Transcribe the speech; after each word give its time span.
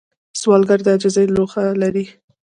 سوالګر 0.39 0.79
د 0.83 0.87
عاجزۍ 0.93 1.25
لوښه 1.35 1.63
لري 1.81 2.05